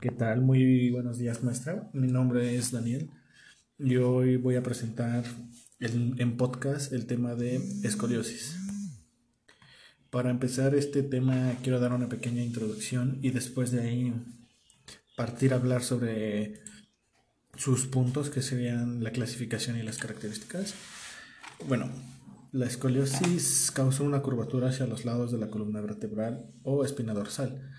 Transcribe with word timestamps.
¿Qué 0.00 0.10
tal? 0.10 0.40
Muy 0.40 0.90
buenos 0.90 1.18
días, 1.18 1.44
maestra. 1.44 1.90
Mi 1.92 2.06
nombre 2.06 2.56
es 2.56 2.72
Daniel 2.72 3.10
y 3.78 3.96
hoy 3.96 4.38
voy 4.38 4.56
a 4.56 4.62
presentar 4.62 5.24
en 5.78 6.36
podcast 6.38 6.94
el 6.94 7.04
tema 7.04 7.34
de 7.34 7.56
escoliosis. 7.82 8.56
Para 10.08 10.30
empezar 10.30 10.74
este 10.74 11.02
tema 11.02 11.52
quiero 11.62 11.80
dar 11.80 11.92
una 11.92 12.08
pequeña 12.08 12.42
introducción 12.42 13.18
y 13.20 13.28
después 13.28 13.72
de 13.72 13.82
ahí 13.82 14.14
partir 15.18 15.52
a 15.52 15.56
hablar 15.56 15.82
sobre 15.82 16.54
sus 17.56 17.84
puntos 17.84 18.30
que 18.30 18.40
serían 18.40 19.04
la 19.04 19.10
clasificación 19.10 19.76
y 19.76 19.82
las 19.82 19.98
características. 19.98 20.72
Bueno, 21.68 21.90
la 22.52 22.64
escoliosis 22.64 23.70
causa 23.70 24.02
una 24.02 24.22
curvatura 24.22 24.70
hacia 24.70 24.86
los 24.86 25.04
lados 25.04 25.30
de 25.30 25.36
la 25.36 25.50
columna 25.50 25.82
vertebral 25.82 26.50
o 26.62 26.86
espina 26.86 27.12
dorsal. 27.12 27.70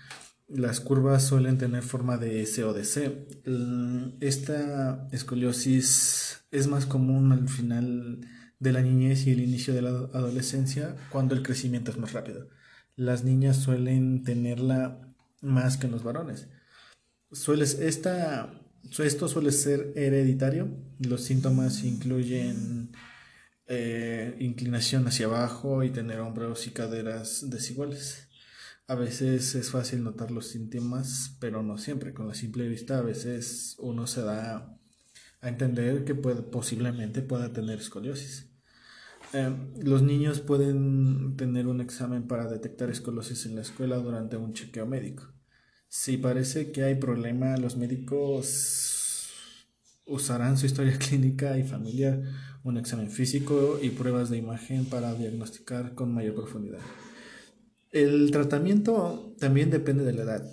Las 0.54 0.80
curvas 0.80 1.26
suelen 1.26 1.56
tener 1.56 1.82
forma 1.82 2.18
de 2.18 2.42
S 2.42 2.62
o 2.62 2.74
de 2.74 2.84
C. 2.84 3.26
Esta 4.20 5.08
escoliosis 5.10 6.44
es 6.50 6.66
más 6.66 6.84
común 6.84 7.32
al 7.32 7.48
final 7.48 8.20
de 8.58 8.72
la 8.72 8.82
niñez 8.82 9.26
y 9.26 9.30
el 9.30 9.40
inicio 9.40 9.72
de 9.72 9.80
la 9.80 9.88
adolescencia 9.88 10.94
cuando 11.10 11.34
el 11.34 11.42
crecimiento 11.42 11.90
es 11.90 11.96
más 11.96 12.12
rápido. 12.12 12.50
Las 12.96 13.24
niñas 13.24 13.56
suelen 13.56 14.24
tenerla 14.24 15.14
más 15.40 15.78
que 15.78 15.88
los 15.88 16.02
varones. 16.02 16.48
esta, 17.80 18.52
esto 18.98 19.28
suele 19.28 19.52
ser 19.52 19.94
hereditario. 19.96 20.68
Los 20.98 21.22
síntomas 21.22 21.82
incluyen 21.82 22.92
eh, 23.68 24.36
inclinación 24.38 25.06
hacia 25.06 25.26
abajo 25.26 25.82
y 25.82 25.88
tener 25.88 26.20
hombros 26.20 26.66
y 26.66 26.72
caderas 26.72 27.48
desiguales. 27.48 28.28
A 28.88 28.94
veces 28.94 29.54
es 29.54 29.70
fácil 29.70 30.02
notar 30.02 30.30
los 30.30 30.48
síntomas, 30.48 31.36
pero 31.40 31.62
no 31.62 31.78
siempre. 31.78 32.12
Con 32.12 32.28
la 32.28 32.34
simple 32.34 32.68
vista 32.68 32.98
a 32.98 33.02
veces 33.02 33.76
uno 33.78 34.06
se 34.06 34.22
da 34.22 34.76
a 35.40 35.48
entender 35.48 36.04
que 36.04 36.14
puede, 36.14 36.42
posiblemente 36.42 37.22
pueda 37.22 37.52
tener 37.52 37.78
escoliosis. 37.78 38.50
Eh, 39.32 39.50
los 39.82 40.02
niños 40.02 40.40
pueden 40.40 41.36
tener 41.36 41.66
un 41.66 41.80
examen 41.80 42.26
para 42.26 42.46
detectar 42.48 42.90
escoliosis 42.90 43.46
en 43.46 43.56
la 43.56 43.62
escuela 43.62 43.96
durante 43.96 44.36
un 44.36 44.52
chequeo 44.52 44.86
médico. 44.86 45.32
Si 45.88 46.16
parece 46.16 46.72
que 46.72 46.84
hay 46.84 46.96
problema, 46.96 47.56
los 47.56 47.76
médicos 47.76 49.28
usarán 50.06 50.58
su 50.58 50.66
historia 50.66 50.98
clínica 50.98 51.56
y 51.58 51.64
familiar, 51.64 52.22
un 52.64 52.76
examen 52.76 53.10
físico 53.10 53.78
y 53.80 53.90
pruebas 53.90 54.30
de 54.30 54.38
imagen 54.38 54.84
para 54.84 55.14
diagnosticar 55.14 55.94
con 55.94 56.12
mayor 56.12 56.34
profundidad. 56.34 56.80
El 57.92 58.30
tratamiento 58.30 59.34
también 59.38 59.70
depende 59.70 60.02
de 60.02 60.14
la 60.14 60.22
edad. 60.22 60.50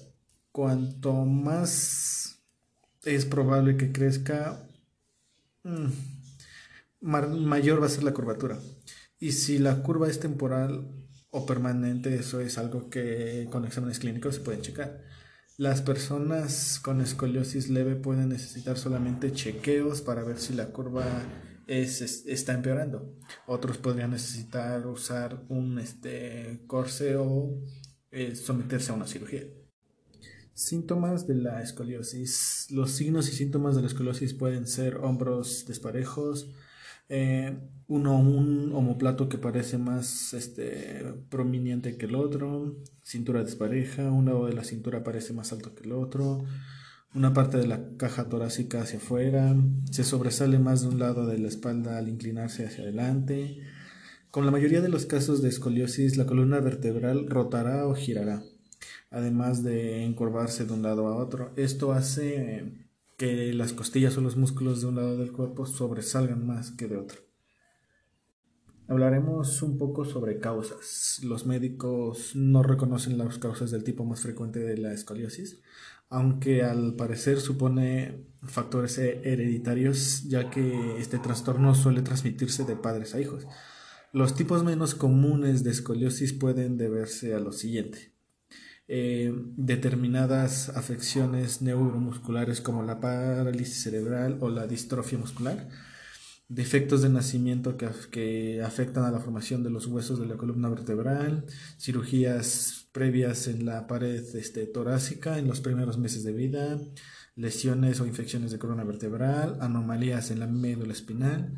Cuanto 0.52 1.14
más 1.26 2.42
es 3.06 3.26
probable 3.26 3.78
que 3.78 3.94
crezca, 3.94 4.68
mm, 5.64 5.88
mayor 7.02 7.82
va 7.82 7.86
a 7.86 7.90
ser 7.90 8.04
la 8.04 8.14
curvatura. 8.14 8.60
Y 9.20 9.32
si 9.32 9.58
la 9.58 9.82
curva 9.84 10.10
es 10.10 10.20
temporal 10.20 10.92
o 11.32 11.46
permanente, 11.46 12.14
eso 12.14 12.42
es 12.42 12.58
algo 12.58 12.90
que 12.90 13.48
con 13.50 13.66
exámenes 13.66 14.00
clínicos 14.00 14.36
se 14.36 14.42
pueden 14.42 14.62
checar. 14.62 15.02
Las 15.58 15.82
personas 15.82 16.80
con 16.82 17.00
escoliosis 17.00 17.70
leve 17.70 17.96
pueden 17.96 18.30
necesitar 18.30 18.78
solamente 18.78 19.32
chequeos 19.32 20.02
para 20.02 20.24
ver 20.24 20.40
si 20.40 20.54
la 20.54 20.68
curva 20.68 21.06
es, 21.70 22.26
está 22.26 22.54
empeorando. 22.54 23.16
Otros 23.46 23.78
podrían 23.78 24.12
necesitar 24.12 24.86
usar 24.88 25.44
un 25.50 25.78
este, 25.80 26.64
corse 26.66 27.16
o 27.16 27.62
eh, 28.12 28.36
someterse 28.36 28.92
a 28.92 28.96
una 28.96 29.08
cirugía. 29.08 29.44
Síntomas 30.54 31.28
de 31.28 31.36
la 31.36 31.62
escoliosis. 31.62 32.68
Los 32.72 32.92
signos 32.92 33.30
y 33.30 33.34
síntomas 33.34 33.76
de 33.76 33.82
la 33.82 33.88
escoliosis 33.88 34.34
pueden 34.34 34.68
ser 34.68 34.98
hombros 34.98 35.66
desparejos, 35.68 36.50
eh, 37.08 37.58
uno 37.88 38.20
un 38.20 38.72
omoplato 38.74 39.30
que 39.30 39.38
parece 39.38 39.78
más 39.78 40.34
este, 40.34 41.14
prominente 41.30 41.98
que 41.98 42.08
el 42.08 42.16
otro, 42.16 42.78
cintura 43.02 43.44
despareja, 43.44 44.12
un 44.12 44.26
lado 44.26 44.48
de 44.48 44.54
la 44.54 44.64
cintura 44.64 45.04
parece 45.04 45.34
más 45.34 45.52
alto 45.54 45.74
que 45.76 45.84
el 45.84 45.94
otro, 45.94 46.46
una 47.14 47.34
parte 47.34 47.58
de 47.58 47.68
la 47.68 47.98
caja 47.98 48.30
torácica 48.30 48.82
hacia 48.82 49.00
afuera, 49.00 49.56
se 49.90 50.04
sobresale 50.04 50.60
más 50.60 50.82
de 50.82 50.90
un 50.90 51.00
lado 51.00 51.26
de 51.26 51.40
la 51.40 51.48
espalda 51.48 51.98
al 51.98 52.08
inclinarse 52.08 52.66
hacia 52.66 52.84
adelante. 52.84 53.60
Con 54.32 54.46
la 54.46 54.52
mayoría 54.52 54.82
de 54.82 54.90
los 54.90 55.06
casos 55.06 55.42
de 55.42 55.50
escoliosis, 55.50 56.18
la 56.18 56.28
columna 56.28 56.60
vertebral 56.60 57.28
rotará 57.28 57.88
o 57.88 57.96
girará, 57.96 58.44
además 59.10 59.64
de 59.64 60.04
encorvarse 60.04 60.66
de 60.66 60.74
un 60.74 60.84
lado 60.84 61.08
a 61.08 61.16
otro. 61.16 61.52
Esto 61.56 61.94
hace 61.94 62.74
que 63.18 63.54
las 63.54 63.74
costillas 63.74 64.18
o 64.18 64.22
los 64.22 64.38
músculos 64.38 64.82
de 64.82 64.88
un 64.88 64.96
lado 64.96 65.18
del 65.18 65.32
cuerpo 65.32 65.66
sobresalgan 65.66 66.46
más 66.46 66.72
que 66.72 66.88
de 66.88 66.98
otro. 66.98 67.20
Hablaremos 68.88 69.62
un 69.62 69.78
poco 69.78 70.06
sobre 70.06 70.40
causas. 70.40 71.20
Los 71.24 71.46
médicos 71.46 72.36
no 72.36 72.64
reconocen 72.64 73.18
las 73.18 73.38
causas 73.38 73.72
del 73.72 73.84
tipo 73.84 74.04
más 74.04 74.22
frecuente 74.22 74.60
de 74.60 74.78
la 74.78 74.94
escoliosis, 74.94 75.60
aunque 76.10 76.64
al 76.64 76.96
parecer 76.96 77.40
supone 77.40 78.26
factores 78.44 78.98
hereditarios, 78.98 80.24
ya 80.28 80.50
que 80.50 80.98
este 80.98 81.20
trastorno 81.20 81.76
suele 81.76 82.02
transmitirse 82.02 82.64
de 82.64 82.76
padres 82.76 83.14
a 83.14 83.22
hijos. 83.22 83.46
Los 84.12 84.34
tipos 84.36 84.64
menos 84.64 84.96
comunes 84.96 85.64
de 85.64 85.72
escoliosis 85.72 86.34
pueden 86.34 86.78
deberse 86.78 87.36
a 87.36 87.40
lo 87.40 87.52
siguiente. 87.52 88.14
Eh, 88.88 89.32
determinadas 89.56 90.70
afecciones 90.70 91.62
neuromusculares 91.62 92.60
como 92.60 92.82
la 92.82 93.00
parálisis 93.00 93.84
cerebral 93.84 94.40
o 94.42 94.50
la 94.50 94.66
distrofia 94.66 95.20
muscular, 95.20 95.70
defectos 96.50 97.04
de 97.04 97.10
nacimiento 97.10 97.78
que, 97.78 97.88
que, 98.12 98.62
afectan 98.64 99.06
a 99.06 99.12
la 99.12 99.20
formación 99.20 99.64
de 99.64 99.70
los 99.70 99.86
huesos 99.86 100.20
de 100.20 100.26
la 100.26 100.36
columna 100.36 100.68
vertebral, 100.68 101.46
cirugías 101.78 102.90
previas 102.92 103.48
en 103.48 103.66
la 103.66 103.86
pared 103.86 104.24
este, 104.36 104.66
torácica 104.66 105.38
en 105.38 105.48
los 105.48 105.62
primeros 105.62 106.00
meses 106.00 106.24
de 106.24 106.34
vida, 106.34 106.80
lesiones 107.36 108.02
o 108.02 108.08
infecciones 108.08 108.52
de 108.52 108.58
columna 108.58 108.84
vertebral, 108.84 109.58
anomalías 109.62 110.32
en 110.32 110.40
la 110.40 110.48
médula 110.48 110.92
espinal, 110.92 111.54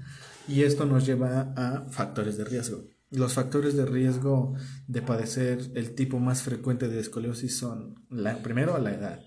y 0.47 0.63
esto 0.63 0.85
nos 0.85 1.05
lleva 1.05 1.53
a 1.55 1.87
factores 1.89 2.37
de 2.37 2.43
riesgo. 2.43 2.83
Los 3.11 3.33
factores 3.33 3.75
de 3.75 3.85
riesgo 3.85 4.55
de 4.87 5.01
padecer 5.01 5.71
el 5.75 5.95
tipo 5.95 6.19
más 6.19 6.43
frecuente 6.43 6.89
de 6.89 6.99
escoliosis 6.99 7.57
son, 7.57 8.05
la, 8.09 8.43
primero, 8.43 8.77
la 8.77 8.93
edad. 8.93 9.21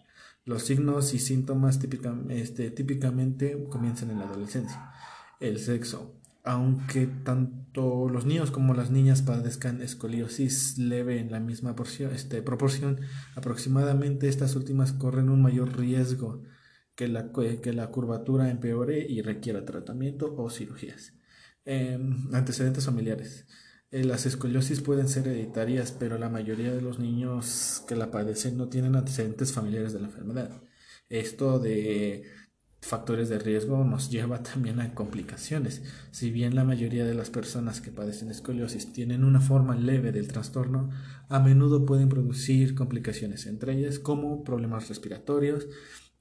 Los 0.45 0.65
signos 0.65 1.15
y 1.15 1.19
síntomas 1.19 1.79
este, 2.29 2.71
típicamente 2.71 3.65
comienzan 3.71 4.11
en 4.11 4.19
la 4.19 4.27
adolescencia. 4.27 4.93
El 5.45 5.59
sexo. 5.59 6.19
Aunque 6.43 7.07
tanto 7.07 8.09
los 8.09 8.25
niños 8.25 8.51
como 8.51 8.73
las 8.73 8.91
niñas 8.91 9.21
padezcan 9.21 9.83
escoliosis 9.83 10.79
leve 10.79 11.19
en 11.19 11.31
la 11.31 11.39
misma 11.39 11.77
este, 12.13 12.41
proporción, 12.41 13.01
aproximadamente 13.35 14.29
estas 14.29 14.57
últimas 14.57 14.93
corren 14.93 15.29
un 15.29 15.43
mayor 15.43 15.77
riesgo 15.79 16.43
que 16.95 17.09
la, 17.09 17.31
que 17.33 17.73
la 17.75 17.91
curvatura 17.91 18.51
empeore 18.51 19.07
y 19.07 19.21
requiera 19.21 19.67
tratamiento 19.67 20.35
o 20.35 20.49
cirugías. 20.49 21.13
Em, 21.67 22.35
antecedentes 22.35 22.87
familiares. 22.87 23.47
Eh, 23.91 24.05
las 24.05 24.25
escoliosis 24.25 24.81
pueden 24.81 25.09
ser 25.09 25.29
hereditarias, 25.29 25.93
pero 25.93 26.17
la 26.19 26.31
mayoría 26.31 26.73
de 26.73 26.81
los 26.81 26.99
niños 26.99 27.85
que 27.87 27.97
la 27.97 28.11
padecen 28.11 28.57
no 28.57 28.69
tienen 28.71 28.97
antecedentes 28.97 29.53
familiares 29.53 29.93
de 29.93 30.01
la 30.01 30.07
enfermedad. 30.07 30.63
Esto 31.11 31.59
de 31.59 32.25
factores 32.85 33.29
de 33.29 33.39
riesgo 33.39 33.83
nos 33.85 34.11
lleva 34.11 34.43
también 34.43 34.81
a 34.81 34.95
complicaciones. 34.95 35.83
Si 36.11 36.31
bien 36.31 36.55
la 36.55 36.65
mayoría 36.65 37.05
de 37.05 37.15
las 37.15 37.31
personas 37.31 37.81
que 37.81 37.91
padecen 37.91 38.31
escoliosis 38.31 38.93
tienen 38.93 39.25
una 39.25 39.41
forma 39.41 39.75
leve 39.75 40.13
del 40.13 40.29
trastorno, 40.29 40.91
a 41.29 41.41
menudo 41.41 41.87
pueden 41.87 42.09
producir 42.09 42.75
complicaciones, 42.75 43.47
entre 43.47 43.73
ellas 43.73 43.99
como 43.99 44.45
problemas 44.45 44.89
respiratorios. 44.89 45.67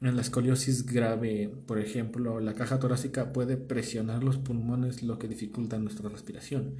En 0.02 0.16
la 0.16 0.22
escoliosis 0.22 0.86
grave, 0.86 1.54
por 1.66 1.80
ejemplo, 1.80 2.40
la 2.40 2.54
caja 2.54 2.80
torácica 2.80 3.32
puede 3.32 3.58
presionar 3.58 4.24
los 4.24 4.38
pulmones, 4.38 5.04
lo 5.04 5.20
que 5.20 5.28
dificulta 5.28 5.78
nuestra 5.78 6.10
respiración 6.10 6.78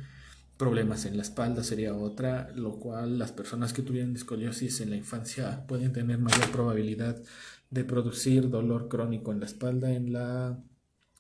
problemas 0.58 1.06
en 1.06 1.18
la 1.18 1.24
espalda 1.24 1.64
sería 1.64 1.96
otra, 1.96 2.52
lo 2.56 2.80
cual 2.80 3.20
las 3.20 3.32
personas 3.32 3.74
que 3.74 3.82
tuvieron 3.82 4.16
escoliosis 4.16 4.82
en 4.82 4.92
la 4.92 4.96
infancia 4.96 5.66
pueden 5.68 5.94
tener 5.94 6.20
mayor 6.20 6.52
probabilidad 6.52 7.22
de 7.70 7.84
producir 7.84 8.50
dolor 8.50 8.88
crónico 8.88 9.32
en 9.32 9.40
la 9.40 9.46
espalda 9.48 9.92
en 9.92 10.14
la 10.14 10.64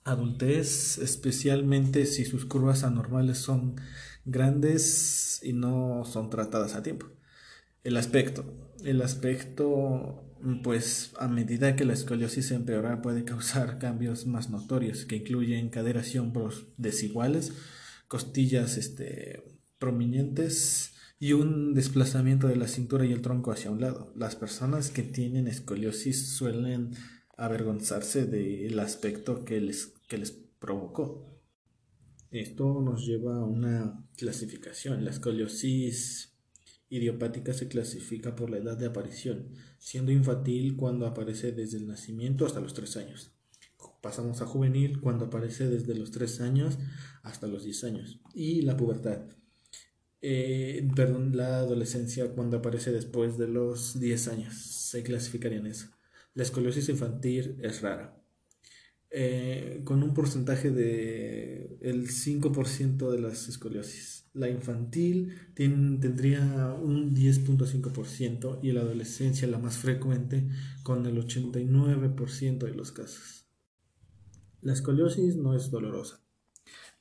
adultez, 0.04 0.98
especialmente 0.98 2.06
si 2.06 2.26
sus 2.26 2.46
curvas 2.46 2.84
anormales 2.84 3.38
son 3.38 3.76
grandes 4.26 5.40
y 5.44 5.54
no 5.54 6.04
son 6.06 6.30
tratadas 6.30 6.76
a 6.76 6.84
tiempo. 6.84 7.08
El 7.84 7.98
aspecto. 7.98 8.46
El 8.84 9.02
aspecto, 9.02 10.24
pues 10.64 11.14
a 11.18 11.28
medida 11.28 11.76
que 11.76 11.86
la 11.86 11.94
escoliosis 11.94 12.52
empeora 12.52 13.02
puede 13.02 13.24
causar 13.24 13.80
cambios 13.80 14.26
más 14.26 14.50
notorios 14.50 15.06
que 15.06 15.18
incluyen 15.18 15.70
caderas 15.70 16.14
y 16.14 16.20
hombros 16.20 16.68
desiguales, 16.78 17.54
costillas 18.14 18.78
este, 18.78 19.42
prominentes 19.80 20.94
y 21.18 21.34
un 21.34 21.74
desplazamiento 21.74 22.48
de 22.48 22.56
la 22.56 22.68
cintura 22.68 23.08
y 23.08 23.12
el 23.12 23.24
tronco 23.24 23.52
hacia 23.52 23.72
un 23.72 23.82
lado. 23.82 24.14
Las 24.16 24.36
personas 24.36 24.92
que 24.92 25.02
tienen 25.02 25.48
escoliosis 25.48 26.36
suelen 26.36 26.92
avergonzarse 27.38 28.28
del 28.28 28.78
aspecto 28.78 29.44
que 29.44 29.60
les, 29.60 29.96
que 30.08 30.20
les 30.20 30.30
provocó. 30.30 31.42
Esto 32.30 32.82
nos 32.82 33.04
lleva 33.04 33.38
a 33.38 33.46
una 33.46 34.06
clasificación. 34.16 35.04
La 35.04 35.10
escoliosis 35.10 36.38
idiopática 36.90 37.52
se 37.52 37.68
clasifica 37.68 38.36
por 38.36 38.52
la 38.52 38.58
edad 38.58 38.78
de 38.78 38.86
aparición, 38.86 39.50
siendo 39.80 40.12
infantil 40.12 40.76
cuando 40.76 41.08
aparece 41.08 41.52
desde 41.52 41.78
el 41.78 41.88
nacimiento 41.88 42.46
hasta 42.46 42.62
los 42.62 42.76
3 42.76 42.96
años. 42.98 43.33
Pasamos 44.04 44.42
a 44.42 44.46
juvenil 44.46 45.00
cuando 45.00 45.28
aparece 45.28 45.70
desde 45.70 45.96
los 45.96 46.12
3 46.12 46.42
años 46.42 46.78
hasta 47.22 47.48
los 47.48 47.64
10 47.64 47.86
años. 47.86 48.20
Y 48.34 48.62
la 48.64 48.76
pubertad. 48.76 49.22
Eh, 50.22 50.86
perdón, 50.94 51.38
la 51.38 51.60
adolescencia 51.60 52.30
cuando 52.34 52.58
aparece 52.58 52.92
después 52.92 53.38
de 53.38 53.48
los 53.48 53.98
10 54.02 54.28
años. 54.28 54.56
Se 54.56 55.04
clasificaría 55.04 55.60
en 55.60 55.68
eso. 55.68 55.88
La 56.34 56.44
escoliosis 56.44 56.90
infantil 56.90 57.56
es 57.62 57.82
rara. 57.82 58.22
Eh, 59.10 59.84
con 59.86 60.04
un 60.04 60.14
porcentaje 60.14 60.70
de 60.72 61.78
el 61.80 62.10
5% 62.10 63.10
de 63.10 63.22
las 63.22 63.48
escoliosis. 63.48 64.26
La 64.34 64.50
infantil 64.50 65.34
tendría 65.54 66.74
un 66.74 67.16
10.5% 67.16 68.60
y 68.62 68.74
la 68.74 68.82
adolescencia 68.82 69.48
la 69.48 69.60
más 69.60 69.78
frecuente 69.78 70.50
con 70.84 71.06
el 71.06 71.18
89% 71.26 72.66
de 72.66 72.76
los 72.76 72.92
casos. 72.92 73.43
La 74.64 74.74
escoliosis 74.74 75.36
no 75.36 75.56
es 75.56 75.70
dolorosa. 75.72 76.22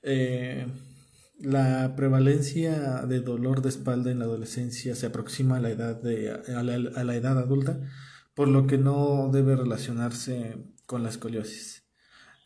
Eh, 0.03 0.67
la 1.39 1.95
prevalencia 1.97 3.07
de 3.07 3.21
dolor 3.21 3.63
de 3.63 3.69
espalda 3.69 4.11
en 4.11 4.19
la 4.19 4.27
adolescencia 4.27 4.95
se 4.95 5.07
aproxima 5.07 5.57
a 5.57 5.61
la 5.61 5.71
edad, 5.71 6.01
de, 6.03 6.31
a 6.31 6.63
la 7.05 7.17
edad 7.17 7.39
adulta, 7.39 7.81
por 8.35 8.49
lo 8.49 8.67
que 8.67 8.79
no 8.79 9.31
debe 9.33 9.57
relacionarse 9.57 10.57
con 10.87 11.03
la 11.03 11.09
escoliosis. 11.09 11.85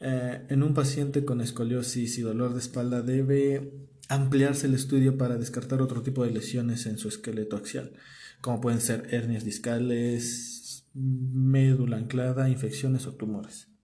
Eh, 0.00 0.46
en 0.50 0.62
un 0.62 0.74
paciente 0.74 1.24
con 1.24 1.40
escoliosis 1.40 2.18
y 2.18 2.22
dolor 2.22 2.52
de 2.52 2.60
espalda 2.60 3.02
debe 3.02 3.88
ampliarse 4.08 4.66
el 4.66 4.74
estudio 4.74 5.16
para 5.16 5.38
descartar 5.38 5.80
otro 5.80 6.02
tipo 6.02 6.24
de 6.24 6.30
lesiones 6.30 6.86
en 6.86 6.98
su 6.98 7.08
esqueleto 7.08 7.56
axial, 7.56 7.94
como 8.40 8.60
pueden 8.60 8.80
ser 8.80 9.08
hernias 9.10 9.44
discales, 9.44 10.86
médula 10.94 11.96
anclada, 11.96 12.48
infecciones 12.48 13.06
o 13.06 13.14
tumores. 13.14 13.68